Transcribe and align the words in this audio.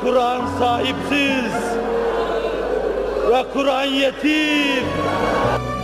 Kur'an 0.00 0.46
sahipsiz 0.58 1.52
ve 3.30 3.44
Kur'an 3.52 3.84
yetim. 3.84 4.84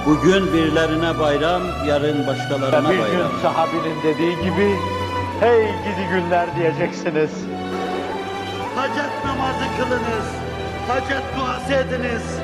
Bugün 0.07 0.53
birilerine 0.53 1.19
bayram, 1.19 1.63
yarın 1.87 2.27
başkalarına 2.27 2.91
Bir 2.91 2.99
bayram. 2.99 3.11
gün 3.11 3.39
sahabinin 3.43 4.03
dediği 4.03 4.37
gibi, 4.37 4.77
hey 5.41 5.63
gidi 5.67 6.09
günler 6.11 6.57
diyeceksiniz. 6.57 7.47
Hacet 8.77 9.25
namazı 9.25 9.65
kılınız, 9.79 10.29
hacet 10.89 11.23
duası 11.37 11.73
ediniz. 11.73 12.41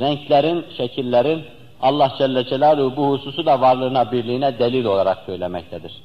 renklerin, 0.00 0.64
şekillerin 0.76 1.44
Allah 1.82 2.12
Celle 2.18 2.44
Celaluhu 2.44 2.96
bu 2.96 3.10
hususu 3.10 3.46
da 3.46 3.60
varlığına, 3.60 4.12
birliğine 4.12 4.58
delil 4.58 4.84
olarak 4.84 5.18
söylemektedir. 5.26 6.02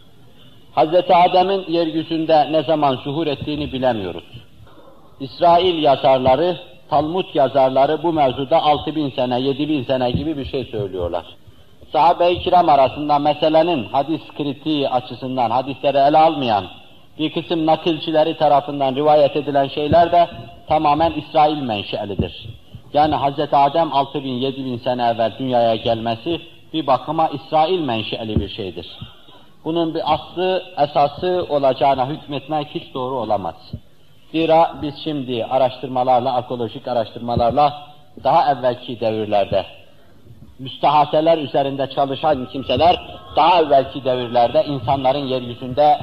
Hz. 0.76 1.12
Adem'in 1.12 1.66
yeryüzünde 1.68 2.52
ne 2.52 2.64
zaman 2.64 2.96
zuhur 2.96 3.28
ettiğini 3.28 3.74
bilemiyoruz. 3.74 4.24
İsrail 5.20 5.84
yazarları, 5.84 6.58
Talmud 6.90 7.26
yazarları 7.34 8.04
bu 8.04 8.14
mevzuda 8.14 8.64
6000 8.64 9.10
sene, 9.10 9.42
7000 9.42 9.84
sene 9.84 10.12
gibi 10.12 10.38
bir 10.38 10.46
şey 10.46 10.64
söylüyorlar. 10.64 11.26
Sahabe-i 11.92 12.40
kiram 12.40 12.70
arasında 12.70 13.20
meselenin 13.20 13.84
hadis 13.84 14.22
kritiği 14.38 14.90
açısından 14.90 15.52
hadisleri 15.52 15.98
ele 15.98 16.18
almayan 16.18 16.66
bir 17.20 17.34
kısım 17.34 17.66
nakilcileri 17.66 18.38
tarafından 18.38 18.96
rivayet 18.96 19.36
edilen 19.36 19.68
şeyler 19.68 20.12
de 20.12 20.30
tamamen 20.68 21.12
İsrail 21.12 21.62
menşelidir. 21.62 22.48
Yani 22.94 23.16
Hz. 23.16 23.40
Adem 23.54 23.88
6000-7000 23.88 24.80
sene 24.80 25.04
evvel 25.04 25.34
dünyaya 25.40 25.76
gelmesi 25.76 26.42
bir 26.74 26.88
bakıma 26.88 27.28
İsrail 27.28 27.80
menşeli 27.80 28.40
bir 28.40 28.50
şeydir. 28.50 28.88
Bunun 29.66 29.96
bir 29.96 30.14
aslı, 30.14 30.64
esası 30.78 31.46
olacağına 31.50 32.08
hükmetmek 32.08 32.68
hiç 32.68 32.94
doğru 32.94 33.16
olamaz. 33.16 33.56
Zira 34.32 34.76
biz 34.82 34.94
şimdi 35.04 35.46
araştırmalarla, 35.46 36.34
arkeolojik 36.34 36.88
araştırmalarla 36.88 37.74
daha 38.24 38.52
evvelki 38.52 39.00
devirlerde 39.00 39.66
müstehaseler 40.60 41.38
üzerinde 41.38 41.90
çalışan 41.90 42.46
kimseler 42.46 43.20
daha 43.36 43.62
evvelki 43.62 44.06
devirlerde 44.06 44.66
insanların 44.66 45.26
yeryüzünde 45.28 46.00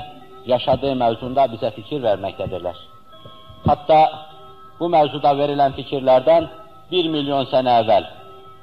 yaşadığı 0.47 0.97
mevzunda 0.97 1.53
bize 1.53 1.71
fikir 1.71 2.03
vermektedirler. 2.03 2.77
Hatta 3.67 4.13
bu 4.81 4.89
mevzuda 4.89 5.39
verilen 5.39 5.73
fikirlerden 5.73 6.49
bir 6.91 7.09
milyon 7.09 7.45
sene 7.45 7.71
evvel, 7.71 8.11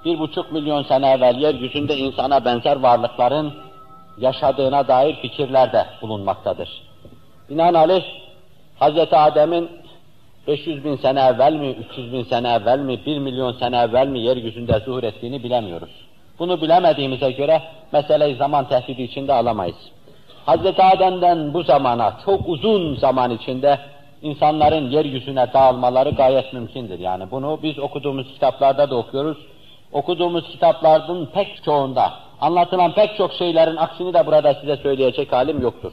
bir 0.06 0.20
buçuk 0.20 0.52
milyon 0.52 0.84
sene 0.84 1.12
evvel 1.12 1.36
yeryüzünde 1.36 1.98
insana 1.98 2.46
benzer 2.46 2.80
varlıkların 2.80 3.54
yaşadığına 4.20 4.88
dair 4.88 5.16
fikirler 5.16 5.88
bulunmaktadır. 6.02 6.70
Binaenaleyh 7.50 8.04
Hz. 8.80 9.14
Adem'in 9.14 9.70
500 10.48 10.84
bin 10.84 10.96
sene 10.96 11.20
evvel 11.20 11.54
mi, 11.54 11.70
300 11.92 12.14
bin 12.14 12.24
sene 12.24 12.54
evvel 12.54 12.80
mi, 12.80 13.06
1 13.06 13.20
milyon 13.20 13.52
sene 13.52 13.78
evvel 13.78 14.08
mi 14.08 14.20
yeryüzünde 14.20 14.80
zuhur 14.80 15.04
ettiğini 15.04 15.44
bilemiyoruz. 15.44 15.90
Bunu 16.40 16.62
bilemediğimize 16.62 17.32
göre 17.32 17.62
meseleyi 17.94 18.36
zaman 18.36 18.70
tehdidi 18.70 19.02
içinde 19.02 19.34
alamayız. 19.34 19.78
Hz. 20.48 20.66
Adem'den 20.80 21.54
bu 21.54 21.64
zamana 21.64 22.14
çok 22.26 22.50
uzun 22.50 22.96
zaman 22.96 23.32
içinde 23.32 23.80
insanların 24.22 24.90
yeryüzüne 24.90 25.54
dağılmaları 25.54 26.10
gayet 26.10 26.54
mümkündür. 26.54 27.00
Yani 27.00 27.32
bunu 27.32 27.60
biz 27.64 27.80
okuduğumuz 27.80 28.28
kitaplarda 28.28 28.90
da 28.90 28.96
okuyoruz. 28.96 29.38
Okuduğumuz 29.94 30.48
kitapların 30.52 31.26
pek 31.26 31.64
çoğunda 31.64 32.14
anlatılan 32.42 32.94
pek 32.94 33.18
çok 33.18 33.34
şeylerin 33.34 33.76
aksini 33.76 34.14
de 34.14 34.26
burada 34.26 34.54
size 34.54 34.78
söyleyecek 34.78 35.32
halim 35.34 35.62
yoktur. 35.62 35.92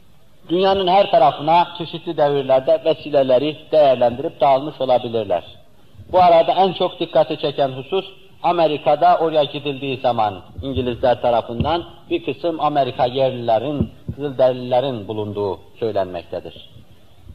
Dünyanın 0.49 0.87
her 0.87 1.11
tarafına 1.11 1.69
çeşitli 1.79 2.17
devirlerde 2.17 2.83
vesileleri 2.85 3.57
değerlendirip 3.73 4.41
dağılmış 4.41 4.81
olabilirler. 4.81 5.45
Bu 6.13 6.23
arada 6.23 6.53
en 6.53 6.73
çok 6.73 7.01
dikkati 7.01 7.39
çeken 7.39 7.69
husus 7.69 8.05
Amerika'da 8.43 9.19
oraya 9.19 9.45
gidildiği 9.45 9.97
zaman 9.97 10.43
İngilizler 10.63 11.23
tarafından 11.23 11.85
bir 12.11 12.25
kısım 12.25 12.61
Amerika 12.61 13.07
yerlilerin, 13.07 13.91
Kızılderililerin 14.17 15.09
bulunduğu 15.09 15.59
söylenmektedir. 15.81 16.71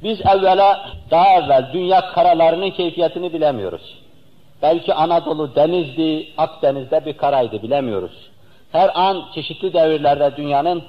Biz 0.04 0.22
evvela, 0.22 0.90
daha 1.12 1.28
evvel 1.28 1.70
dünya 1.74 2.02
karalarının 2.12 2.70
keyfiyetini 2.70 3.34
bilemiyoruz. 3.34 3.98
Belki 4.62 4.94
Anadolu 4.94 5.56
denizdi, 5.56 6.28
Akdeniz'de 6.38 7.06
bir 7.06 7.18
karaydı 7.18 7.62
bilemiyoruz. 7.62 8.12
Her 8.72 8.92
an 8.94 9.24
çeşitli 9.36 9.74
devirlerde 9.74 10.38
dünyanın 10.38 10.84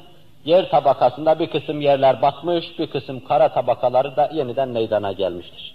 yer 0.44 0.70
tabakasında 0.70 1.38
bir 1.38 1.46
kısım 1.46 1.80
yerler 1.80 2.22
batmış, 2.22 2.78
bir 2.78 2.86
kısım 2.86 3.20
kara 3.20 3.48
tabakaları 3.48 4.16
da 4.16 4.30
yeniden 4.34 4.68
meydana 4.68 5.12
gelmiştir. 5.12 5.74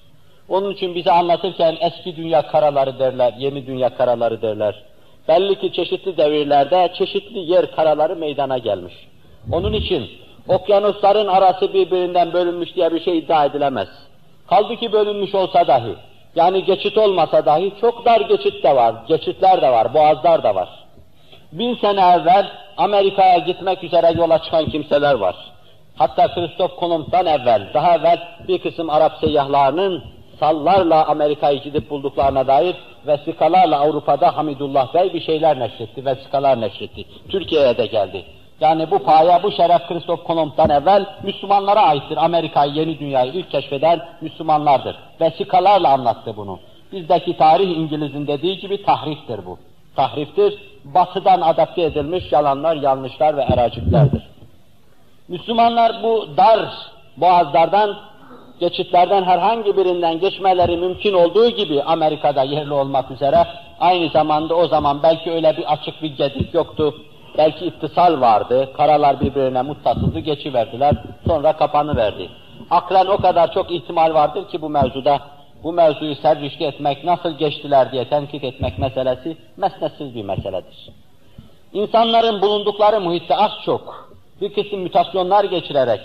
Onun 0.50 0.72
için 0.72 0.96
bize 0.96 1.12
anlatırken 1.12 1.78
eski 1.80 2.16
dünya 2.16 2.48
karaları 2.48 3.00
derler, 3.00 3.34
yeni 3.38 3.68
dünya 3.68 3.98
karaları 3.98 4.42
derler. 4.42 4.84
Belli 5.28 5.60
ki 5.60 5.74
çeşitli 5.74 6.18
devirlerde 6.18 6.94
çeşitli 6.98 7.40
yer 7.40 7.72
karaları 7.72 8.16
meydana 8.16 8.58
gelmiş. 8.58 8.94
Onun 9.52 9.74
için 9.74 10.10
okyanusların 10.48 11.28
arası 11.28 11.74
birbirinden 11.74 12.34
bölünmüş 12.34 12.76
diye 12.76 12.94
bir 12.94 13.04
şey 13.04 13.18
iddia 13.18 13.46
edilemez. 13.46 13.88
Kaldı 14.48 14.76
ki 14.76 14.92
bölünmüş 14.92 15.36
olsa 15.36 15.68
dahi, 15.68 15.96
yani 16.36 16.66
geçit 16.66 16.98
olmasa 16.98 17.46
dahi 17.46 17.74
çok 17.82 18.06
dar 18.06 18.22
geçit 18.22 18.64
de 18.64 18.76
var, 18.76 18.96
geçitler 19.08 19.62
de 19.62 19.72
var, 19.72 19.94
boğazlar 19.94 20.44
da 20.44 20.56
var. 20.56 20.70
Bin 21.52 21.76
sene 21.76 22.02
evvel 22.02 22.48
Amerika'ya 22.78 23.38
gitmek 23.38 23.84
üzere 23.84 24.12
yola 24.16 24.42
çıkan 24.42 24.66
kimseler 24.66 25.14
var. 25.14 25.36
Hatta 25.96 26.28
Christoph 26.28 26.76
Kolomb'dan 26.76 27.26
evvel, 27.26 27.70
daha 27.74 27.96
evvel 27.96 28.20
bir 28.48 28.60
kısım 28.60 28.90
Arap 28.90 29.12
seyyahlarının 29.22 30.04
sallarla 30.40 31.08
Amerika'yı 31.08 31.62
gidip 31.62 31.90
bulduklarına 31.90 32.48
dair 32.48 32.76
vesikalarla 33.08 33.80
Avrupa'da 33.80 34.38
Hamidullah 34.38 34.94
Bey 34.94 35.14
bir 35.14 35.22
şeyler 35.22 35.60
neşretti, 35.60 36.06
vesikalar 36.06 36.62
neşretti. 36.62 37.06
Türkiye'ye 37.30 37.78
de 37.78 37.86
geldi. 37.86 38.26
Yani 38.60 38.92
bu 38.92 39.00
paya, 39.00 39.44
bu 39.44 39.52
şeref 39.52 39.88
Christoph 39.88 40.24
Kolomb'dan 40.24 40.70
evvel 40.70 41.06
Müslümanlara 41.24 41.82
aittir. 41.82 42.18
Amerika'yı, 42.18 42.74
yeni 42.74 43.00
dünyayı 43.00 43.32
ilk 43.32 43.52
keşfeden 43.52 44.02
Müslümanlardır. 44.22 44.96
Vesikalarla 45.22 45.94
anlattı 45.94 46.38
bunu. 46.38 46.60
Bizdeki 46.92 47.38
tarih 47.38 47.78
İngiliz'in 47.78 48.28
dediği 48.28 48.60
gibi 48.60 48.84
tahriftir 48.84 49.46
bu. 49.46 49.58
Tahriftir, 49.96 50.54
batıdan 50.86 51.42
adapte 51.42 51.82
edilmiş 51.82 52.32
yalanlar, 52.32 52.76
yanlışlar 52.76 53.38
ve 53.38 53.42
eraciklerdir. 53.42 54.24
Müslümanlar 55.28 56.04
bu 56.04 56.28
dar 56.38 56.70
boğazlardan, 57.18 57.98
geçitlerden 58.60 59.24
herhangi 59.24 59.78
birinden 59.78 60.20
geçmeleri 60.20 60.78
mümkün 60.78 61.14
olduğu 61.14 61.50
gibi 61.50 61.84
Amerika'da 61.84 62.44
yerli 62.44 62.74
olmak 62.74 63.12
üzere, 63.12 63.48
aynı 63.80 64.10
zamanda 64.10 64.56
o 64.56 64.68
zaman 64.68 65.04
belki 65.04 65.32
öyle 65.32 65.58
bir 65.58 65.74
açık 65.74 66.02
bir 66.02 66.18
gedik 66.18 66.54
yoktu, 66.54 66.96
belki 67.38 67.66
ittisal 67.66 68.22
vardı, 68.22 68.70
karalar 68.78 69.22
birbirine 69.22 69.62
muttasıldı, 69.62 70.20
geçiverdiler, 70.20 70.96
sonra 71.28 71.54
kapanıverdi. 71.54 72.30
Aklen 72.72 73.06
o 73.06 73.18
kadar 73.18 73.54
çok 73.54 73.72
ihtimal 73.72 74.14
vardır 74.14 74.48
ki 74.48 74.62
bu 74.62 74.70
mevzuda, 74.70 75.20
bu 75.64 75.74
mevzuyu 75.74 76.16
serrişte 76.16 76.66
etmek, 76.66 77.04
nasıl 77.04 77.38
geçtiler 77.38 77.92
diye 77.92 78.10
tenkit 78.10 78.44
etmek 78.44 78.80
meselesi 78.80 79.38
mesnetsiz 79.58 80.16
bir 80.16 80.24
meseledir. 80.24 80.90
İnsanların 81.74 82.42
bulundukları 82.42 83.02
muhitte 83.02 83.36
az 83.36 83.52
çok, 83.66 84.12
bir 84.42 84.54
kısım 84.54 84.80
mutasyonlar 84.80 85.44
geçirerek, 85.44 86.02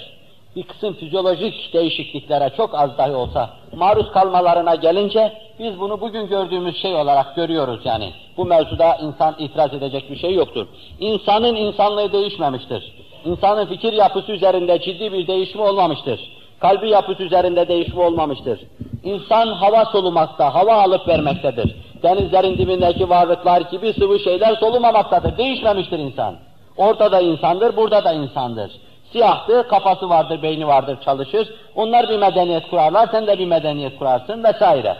bir 0.57 0.63
kısım 0.63 0.95
fizyolojik 0.95 1.73
değişikliklere 1.73 2.51
çok 2.57 2.75
az 2.75 2.99
dahi 2.99 3.13
olsa 3.13 3.51
maruz 3.77 4.13
kalmalarına 4.13 4.75
gelince 4.75 5.33
biz 5.59 5.81
bunu 5.81 6.01
bugün 6.01 6.27
gördüğümüz 6.27 6.77
şey 6.83 6.95
olarak 6.95 7.37
görüyoruz 7.37 7.81
yani. 7.85 8.13
Bu 8.37 8.45
mevzuda 8.45 8.97
insan 8.97 9.35
itiraz 9.39 9.75
edecek 9.75 10.11
bir 10.11 10.17
şey 10.17 10.35
yoktur. 10.35 10.67
İnsanın 11.01 11.57
insanlığı 11.57 12.13
değişmemiştir. 12.13 12.93
İnsanın 13.25 13.67
fikir 13.67 13.93
yapısı 13.93 14.33
üzerinde 14.33 14.81
ciddi 14.81 15.13
bir 15.13 15.27
değişme 15.27 15.63
olmamıştır. 15.63 16.21
Kalbi 16.61 16.91
yapısı 16.91 17.23
üzerinde 17.23 17.69
değişme 17.69 18.03
olmamıştır. 18.03 18.61
İnsan 19.05 19.47
hava 19.47 19.85
solumakta, 19.85 20.55
hava 20.55 20.75
alıp 20.75 21.09
vermektedir. 21.09 21.77
Denizlerin 22.03 22.59
dibindeki 22.59 23.11
varlıklar 23.11 23.61
gibi 23.61 23.93
sıvı 23.93 24.19
şeyler 24.19 24.57
solumamaktadır. 24.57 25.39
Değişmemiştir 25.39 25.99
insan. 25.99 26.35
Orada 26.77 27.13
da 27.13 27.21
insandır, 27.21 27.77
burada 27.77 28.05
da 28.05 28.13
insandır. 28.13 28.71
Siyahtı, 29.13 29.69
kafası 29.69 30.09
vardır, 30.09 30.43
beyni 30.43 30.67
vardır, 30.67 30.99
çalışır. 31.05 31.55
Onlar 31.75 32.09
bir 32.09 32.19
medeniyet 32.19 32.71
kurarlar, 32.71 33.09
sen 33.11 33.27
de 33.27 33.39
bir 33.39 33.47
medeniyet 33.47 33.99
kurarsın 33.99 34.45
vesaire. 34.45 34.97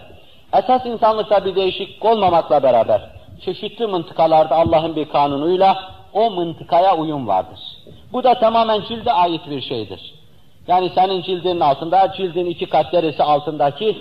Esas 0.59 0.87
insanlıkta 0.87 1.45
bir 1.45 1.55
değişiklik 1.55 2.05
olmamakla 2.05 2.63
beraber, 2.63 3.11
çeşitli 3.45 3.87
mıntıkalarda 3.87 4.57
Allah'ın 4.57 4.97
bir 4.97 5.09
kanunuyla 5.09 5.79
o 6.13 6.31
mıntıkaya 6.31 6.97
uyum 6.97 7.27
vardır. 7.27 7.59
Bu 8.13 8.25
da 8.25 8.35
tamamen 8.35 8.83
cilde 8.89 9.13
ait 9.13 9.51
bir 9.51 9.61
şeydir. 9.61 10.15
Yani 10.67 10.91
senin 10.95 11.23
cildinin 11.23 11.61
altında, 11.61 12.13
cildin 12.17 12.47
iki 12.47 12.67
kat 12.67 12.93
derisi 12.93 13.23
altındaki 13.23 13.99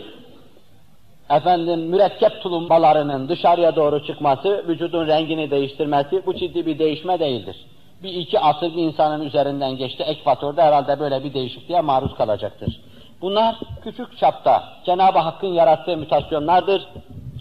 efendim 1.30 1.80
mürekkep 1.80 2.42
tulumbalarının 2.42 3.30
dışarıya 3.30 3.75
doğru 3.75 4.06
çıkması, 4.06 4.66
vücudun 4.68 5.07
rengini 5.07 5.52
değiştirmesi 5.52 6.25
bu 6.25 6.36
ciddi 6.36 6.66
bir 6.66 6.80
değişme 6.80 7.19
değildir. 7.19 7.56
Bir 8.03 8.13
iki 8.13 8.39
asır 8.39 8.71
insanın 8.74 9.25
üzerinden 9.25 9.77
geçti. 9.77 10.03
Ekvatorda 10.03 10.63
herhalde 10.63 11.00
böyle 11.00 11.24
bir 11.24 11.33
değişikliğe 11.33 11.81
maruz 11.81 12.15
kalacaktır. 12.15 12.81
Bunlar 13.21 13.56
küçük 13.83 14.18
çapta 14.18 14.63
Cenab-ı 14.86 15.19
Hakk'ın 15.19 15.53
yarattığı 15.53 15.98
mutasyonlardır. 15.98 16.88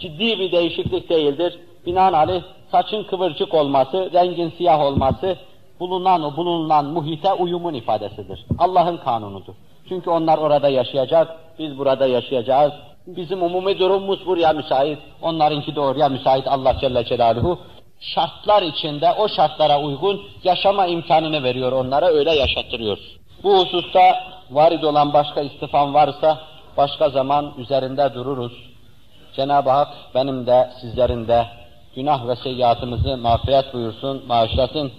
Ciddi 0.00 0.38
bir 0.38 0.52
değişiklik 0.52 1.10
değildir. 1.10 1.58
Binaenaleyh 1.86 2.42
saçın 2.70 3.04
kıvırcık 3.04 3.54
olması, 3.54 4.10
rengin 4.12 4.50
siyah 4.50 4.80
olması, 4.80 5.36
bulunan 5.80 6.22
o 6.22 6.36
bulunan 6.36 6.84
muhite 6.84 7.32
uyumun 7.32 7.74
ifadesidir. 7.74 8.46
Allah'ın 8.58 8.96
kanunudur. 8.96 9.54
Çünkü 9.88 10.10
onlar 10.10 10.38
orada 10.38 10.68
yaşayacak, 10.68 11.36
biz 11.58 11.78
burada 11.78 12.06
yaşayacağız. 12.06 12.72
Bizim 13.06 13.42
umumi 13.42 13.78
durumumuz 13.78 14.26
buraya 14.26 14.52
müsait, 14.52 14.98
onlarınki 15.22 15.74
de 15.74 15.80
oraya 15.80 16.08
müsait 16.08 16.48
Allah 16.48 16.78
Celle 16.80 17.04
Celaluhu. 17.04 17.58
Şartlar 18.00 18.62
içinde 18.62 19.12
o 19.12 19.29
şartlara 19.29 19.81
uygun 19.81 20.23
yaşama 20.44 20.87
imkanını 20.87 21.43
veriyor 21.43 21.73
onlara, 21.73 22.06
öyle 22.06 22.32
yaşattırıyor. 22.35 22.99
Bu 23.43 23.58
hususta 23.58 24.00
varid 24.50 24.82
olan 24.82 25.12
başka 25.12 25.41
istifam 25.41 25.94
varsa 25.94 26.38
başka 26.76 27.11
zaman 27.11 27.55
üzerinde 27.58 28.14
dururuz. 28.14 28.52
Cenab-ı 29.37 29.70
Hak 29.70 29.88
benim 30.14 30.47
de 30.47 30.70
sizlerin 30.81 31.29
de 31.29 31.47
günah 31.94 32.29
ve 32.29 32.37
seyyiatımızı 32.37 33.17
mağfiret 33.17 33.75
buyursun, 33.75 34.29
bağışlasın. 34.29 34.93